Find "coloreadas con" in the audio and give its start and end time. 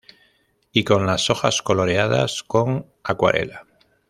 1.61-2.87